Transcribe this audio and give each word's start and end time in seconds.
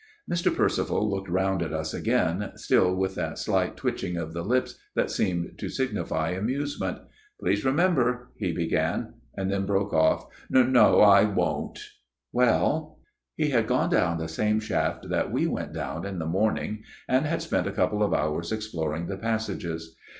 Mr. 0.27 0.51
Percival 0.55 1.07
looked 1.07 1.29
round 1.29 1.61
at 1.61 1.73
us 1.73 1.93
again, 1.93 2.53
still 2.55 2.95
with 2.95 3.13
that 3.13 3.37
slight 3.37 3.77
twitching 3.77 4.17
of 4.17 4.33
the 4.33 4.41
lips 4.41 4.79
that 4.95 5.11
seemed 5.11 5.59
to 5.59 5.69
signify 5.69 6.31
amusement." 6.31 6.97
Please 7.39 7.63
remember" 7.63 8.25
he 8.39 8.51
began; 8.51 9.13
and 9.37 9.51
then 9.51 9.67
broke 9.67 9.93
off." 9.93 10.25
No 10.49 11.01
I 11.01 11.25
won't 11.25 11.77
""Well." 12.33 12.97
He 13.37 13.49
had 13.51 13.67
gone 13.67 13.91
down 13.91 14.17
the 14.17 14.27
same 14.27 14.59
shaft 14.59 15.07
that 15.09 15.31
we 15.31 15.45
went 15.45 15.71
down 15.71 16.03
in 16.03 16.17
the 16.17 16.25
morning; 16.25 16.81
and 17.07 17.27
had 17.27 17.43
spent 17.43 17.67
a 17.67 17.71
couple 17.71 18.01
of 18.01 18.11
hours 18.11 18.51
exploring 18.51 19.05
the 19.05 19.17
passages. 19.17 19.95